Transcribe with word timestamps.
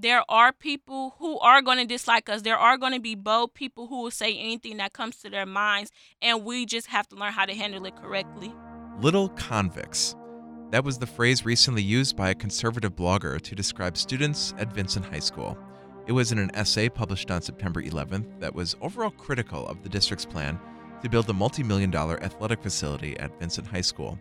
there 0.00 0.24
are 0.30 0.52
people 0.52 1.14
who 1.18 1.38
are 1.40 1.60
going 1.60 1.78
to 1.78 1.84
dislike 1.84 2.28
us. 2.30 2.42
There 2.42 2.56
are 2.56 2.78
going 2.78 2.94
to 2.94 3.00
be 3.00 3.14
bold 3.14 3.52
people 3.54 3.86
who 3.88 4.02
will 4.02 4.10
say 4.10 4.36
anything 4.36 4.78
that 4.78 4.92
comes 4.92 5.16
to 5.18 5.30
their 5.30 5.46
minds, 5.46 5.90
and 6.22 6.44
we 6.44 6.64
just 6.64 6.86
have 6.86 7.06
to 7.08 7.16
learn 7.16 7.32
how 7.32 7.44
to 7.44 7.54
handle 7.54 7.84
it 7.84 7.96
correctly. 7.96 8.52
Little 8.98 9.28
convicts. 9.30 10.16
That 10.70 10.84
was 10.84 10.98
the 10.98 11.06
phrase 11.06 11.44
recently 11.44 11.82
used 11.82 12.16
by 12.16 12.30
a 12.30 12.34
conservative 12.34 12.94
blogger 12.96 13.40
to 13.40 13.54
describe 13.54 13.96
students 13.96 14.54
at 14.56 14.72
Vincent 14.72 15.04
High 15.04 15.18
School. 15.18 15.58
It 16.06 16.12
was 16.12 16.32
in 16.32 16.38
an 16.38 16.50
essay 16.54 16.88
published 16.88 17.30
on 17.30 17.42
September 17.42 17.82
11th 17.82 18.40
that 18.40 18.54
was 18.54 18.76
overall 18.80 19.10
critical 19.10 19.66
of 19.66 19.82
the 19.82 19.88
district's 19.88 20.24
plan 20.24 20.58
to 21.02 21.08
build 21.08 21.28
a 21.28 21.34
multi 21.34 21.62
million 21.62 21.90
dollar 21.90 22.22
athletic 22.22 22.62
facility 22.62 23.18
at 23.18 23.38
Vincent 23.38 23.66
High 23.66 23.80
School. 23.80 24.18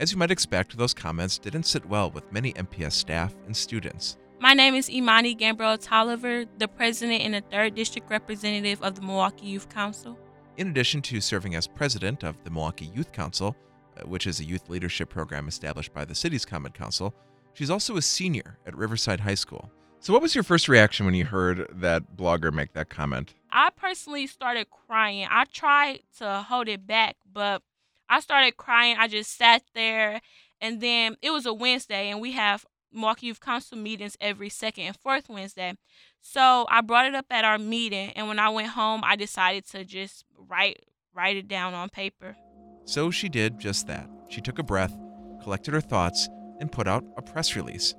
As 0.00 0.12
you 0.12 0.18
might 0.18 0.30
expect, 0.30 0.76
those 0.76 0.94
comments 0.94 1.38
didn't 1.38 1.64
sit 1.64 1.84
well 1.84 2.10
with 2.10 2.32
many 2.32 2.52
MPS 2.54 2.92
staff 2.92 3.34
and 3.46 3.56
students. 3.56 4.16
My 4.40 4.54
name 4.54 4.76
is 4.76 4.88
Imani 4.88 5.34
Gambrell 5.34 5.82
Tolliver, 5.82 6.44
the 6.58 6.68
president 6.68 7.22
and 7.22 7.34
the 7.34 7.40
third 7.40 7.74
district 7.74 8.08
representative 8.08 8.80
of 8.84 8.94
the 8.94 9.02
Milwaukee 9.02 9.46
Youth 9.46 9.68
Council. 9.68 10.16
In 10.56 10.68
addition 10.68 11.02
to 11.02 11.20
serving 11.20 11.56
as 11.56 11.66
president 11.66 12.22
of 12.22 12.44
the 12.44 12.50
Milwaukee 12.50 12.88
Youth 12.94 13.10
Council, 13.10 13.56
uh, 13.96 14.06
which 14.06 14.28
is 14.28 14.38
a 14.38 14.44
youth 14.44 14.68
leadership 14.68 15.08
program 15.08 15.48
established 15.48 15.92
by 15.92 16.04
the 16.04 16.14
city's 16.14 16.44
Common 16.44 16.70
Council, 16.70 17.12
she's 17.52 17.68
also 17.68 17.96
a 17.96 18.02
senior 18.02 18.58
at 18.64 18.76
Riverside 18.76 19.18
High 19.18 19.34
School. 19.34 19.72
So, 19.98 20.12
what 20.12 20.22
was 20.22 20.36
your 20.36 20.44
first 20.44 20.68
reaction 20.68 21.04
when 21.04 21.16
you 21.16 21.24
heard 21.24 21.66
that 21.72 22.16
blogger 22.16 22.52
make 22.52 22.74
that 22.74 22.88
comment? 22.88 23.34
I 23.50 23.70
personally 23.70 24.28
started 24.28 24.68
crying. 24.70 25.26
I 25.28 25.46
tried 25.46 26.02
to 26.18 26.44
hold 26.48 26.68
it 26.68 26.86
back, 26.86 27.16
but 27.30 27.62
I 28.08 28.20
started 28.20 28.56
crying. 28.56 28.96
I 29.00 29.08
just 29.08 29.36
sat 29.36 29.64
there, 29.74 30.20
and 30.60 30.80
then 30.80 31.16
it 31.22 31.32
was 31.32 31.44
a 31.44 31.52
Wednesday, 31.52 32.08
and 32.10 32.20
we 32.20 32.32
have 32.32 32.64
Milwaukee 32.92 33.26
Youth 33.26 33.40
Council 33.40 33.76
meetings 33.76 34.16
every 34.20 34.48
second 34.48 34.84
and 34.84 34.96
fourth 34.96 35.28
Wednesday. 35.28 35.74
So 36.20 36.66
I 36.68 36.80
brought 36.80 37.06
it 37.06 37.14
up 37.14 37.26
at 37.30 37.44
our 37.44 37.58
meeting, 37.58 38.10
and 38.10 38.28
when 38.28 38.38
I 38.38 38.48
went 38.48 38.68
home, 38.68 39.02
I 39.04 39.16
decided 39.16 39.66
to 39.70 39.84
just 39.84 40.24
write 40.36 40.84
write 41.14 41.36
it 41.36 41.48
down 41.48 41.74
on 41.74 41.88
paper. 41.88 42.36
So 42.84 43.10
she 43.10 43.28
did 43.28 43.58
just 43.58 43.86
that. 43.88 44.08
She 44.28 44.40
took 44.40 44.58
a 44.58 44.62
breath, 44.62 44.96
collected 45.42 45.74
her 45.74 45.80
thoughts, 45.80 46.28
and 46.60 46.70
put 46.70 46.86
out 46.86 47.04
a 47.16 47.22
press 47.22 47.56
release. 47.56 47.94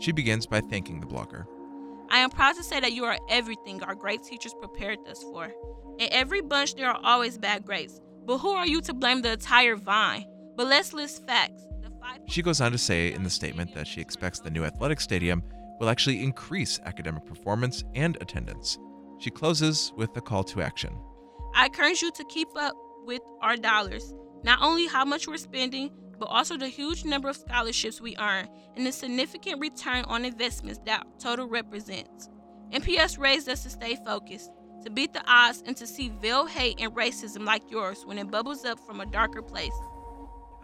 She 0.00 0.12
begins 0.12 0.46
by 0.46 0.60
thanking 0.60 1.00
the 1.00 1.06
blogger. 1.06 1.46
I 2.10 2.18
am 2.18 2.30
proud 2.30 2.56
to 2.56 2.62
say 2.62 2.78
that 2.80 2.92
you 2.92 3.04
are 3.04 3.18
everything 3.30 3.82
our 3.82 3.94
great 3.94 4.22
teachers 4.22 4.54
prepared 4.60 4.98
us 5.08 5.22
for. 5.22 5.50
In 5.98 6.08
every 6.12 6.42
bunch, 6.42 6.74
there 6.74 6.90
are 6.90 7.00
always 7.02 7.38
bad 7.38 7.64
grades. 7.64 8.00
But 8.26 8.38
who 8.38 8.50
are 8.50 8.66
you 8.66 8.80
to 8.82 8.92
blame 8.92 9.22
the 9.22 9.32
entire 9.32 9.76
vine? 9.76 10.26
But 10.56 10.66
let's 10.66 10.92
list 10.92 11.26
facts. 11.26 11.62
She 12.26 12.42
goes 12.42 12.60
on 12.60 12.72
to 12.72 12.78
say 12.78 13.12
in 13.12 13.22
the 13.22 13.30
statement 13.30 13.74
that 13.74 13.86
she 13.86 14.00
expects 14.00 14.40
the 14.40 14.50
new 14.50 14.64
athletic 14.64 15.00
stadium 15.00 15.42
will 15.80 15.88
actually 15.88 16.22
increase 16.22 16.78
academic 16.84 17.26
performance 17.26 17.84
and 17.94 18.16
attendance. 18.20 18.78
She 19.18 19.30
closes 19.30 19.92
with 19.96 20.16
a 20.16 20.20
call 20.20 20.44
to 20.44 20.62
action. 20.62 20.96
I 21.54 21.66
encourage 21.66 22.02
you 22.02 22.10
to 22.12 22.24
keep 22.24 22.48
up 22.56 22.74
with 23.04 23.22
our 23.40 23.56
dollars, 23.56 24.14
not 24.44 24.60
only 24.62 24.86
how 24.86 25.04
much 25.04 25.26
we're 25.28 25.36
spending, 25.36 25.90
but 26.18 26.26
also 26.26 26.56
the 26.56 26.68
huge 26.68 27.04
number 27.04 27.28
of 27.28 27.36
scholarships 27.36 28.00
we 28.00 28.16
earn 28.16 28.48
and 28.76 28.86
the 28.86 28.92
significant 28.92 29.60
return 29.60 30.04
on 30.04 30.24
investments 30.24 30.80
that 30.86 31.04
total 31.18 31.48
represents. 31.48 32.28
MPS 32.72 33.18
raised 33.18 33.48
us 33.48 33.64
to 33.64 33.70
stay 33.70 33.96
focused, 34.04 34.50
to 34.84 34.90
beat 34.90 35.12
the 35.12 35.22
odds, 35.26 35.62
and 35.66 35.76
to 35.76 35.86
see 35.86 36.12
veiled 36.20 36.48
hate 36.48 36.80
and 36.80 36.92
racism 36.92 37.44
like 37.44 37.70
yours 37.70 38.04
when 38.06 38.18
it 38.18 38.30
bubbles 38.30 38.64
up 38.64 38.78
from 38.86 39.00
a 39.00 39.06
darker 39.06 39.42
place. 39.42 39.72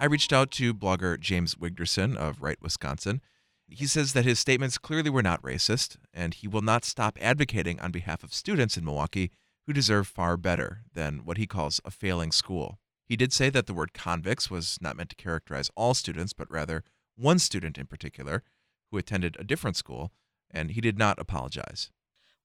I 0.00 0.04
reached 0.04 0.32
out 0.32 0.52
to 0.52 0.72
blogger 0.72 1.18
James 1.18 1.58
Wigderson 1.58 2.16
of 2.16 2.40
Wright, 2.40 2.58
Wisconsin. 2.62 3.20
He 3.66 3.84
says 3.84 4.12
that 4.12 4.24
his 4.24 4.38
statements 4.38 4.78
clearly 4.78 5.10
were 5.10 5.24
not 5.24 5.42
racist, 5.42 5.96
and 6.14 6.34
he 6.34 6.46
will 6.46 6.62
not 6.62 6.84
stop 6.84 7.18
advocating 7.20 7.80
on 7.80 7.90
behalf 7.90 8.22
of 8.22 8.32
students 8.32 8.76
in 8.76 8.84
Milwaukee 8.84 9.32
who 9.66 9.72
deserve 9.72 10.06
far 10.06 10.36
better 10.36 10.82
than 10.94 11.24
what 11.24 11.36
he 11.36 11.48
calls 11.48 11.80
a 11.84 11.90
failing 11.90 12.30
school. 12.30 12.78
He 13.06 13.16
did 13.16 13.32
say 13.32 13.50
that 13.50 13.66
the 13.66 13.74
word 13.74 13.92
convicts 13.92 14.48
was 14.48 14.78
not 14.80 14.96
meant 14.96 15.10
to 15.10 15.16
characterize 15.16 15.68
all 15.74 15.94
students, 15.94 16.32
but 16.32 16.48
rather 16.48 16.84
one 17.16 17.40
student 17.40 17.76
in 17.76 17.86
particular 17.86 18.44
who 18.92 18.98
attended 18.98 19.36
a 19.38 19.44
different 19.44 19.76
school, 19.76 20.12
and 20.48 20.70
he 20.70 20.80
did 20.80 20.96
not 20.96 21.18
apologize. 21.18 21.90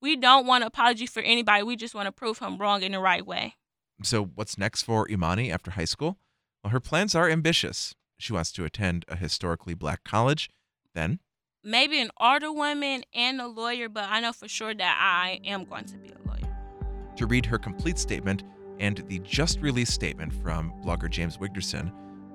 We 0.02 0.16
don't 0.16 0.48
want 0.48 0.64
an 0.64 0.68
apology 0.70 1.06
for 1.06 1.22
anybody. 1.22 1.62
We 1.62 1.76
just 1.76 1.94
want 1.94 2.08
to 2.08 2.12
prove 2.12 2.40
him 2.40 2.58
wrong 2.58 2.82
in 2.82 2.94
the 2.94 3.00
right 3.00 3.26
way. 3.26 3.58
So, 4.02 4.26
what's 4.26 4.58
next 4.58 4.82
for 4.82 5.08
Imani 5.08 5.52
after 5.52 5.72
high 5.72 5.86
school? 5.86 6.18
Well, 6.64 6.72
her 6.72 6.80
plans 6.80 7.14
are 7.14 7.30
ambitious. 7.30 7.94
She 8.18 8.32
wants 8.32 8.52
to 8.54 8.64
attend 8.64 9.06
a 9.08 9.16
historically 9.16 9.74
black 9.74 10.04
college, 10.04 10.50
then 10.96 11.20
maybe 11.64 12.00
an 12.00 12.10
alderwoman 12.20 13.04
and 13.14 13.42
a 13.42 13.48
lawyer, 13.48 13.90
but 13.90 14.06
I 14.10 14.22
know 14.22 14.32
for 14.32 14.48
sure 14.48 14.74
that 14.74 14.98
I 15.00 15.42
am 15.46 15.66
going 15.66 15.86
to 15.86 15.98
be 15.98 16.10
a 16.10 16.28
lawyer. 16.28 16.56
To 17.18 17.26
read 17.26 17.46
her 17.46 17.58
complete 17.58 18.00
statement 18.00 18.44
and 18.80 19.04
the 19.08 19.20
just 19.20 19.60
released 19.60 19.94
statement 19.94 20.34
from 20.34 20.74
blogger 20.84 21.10
James 21.10 21.38
Wigderson, 21.38 21.92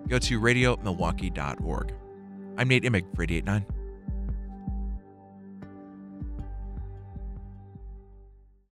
go 0.08 0.18
to 0.18 0.40
radiomilwaukee.org. 0.40 1.94
I'm 2.58 2.68
Nate 2.68 2.84
Imig 2.84 3.14
for 3.14 3.22
889. 3.22 3.77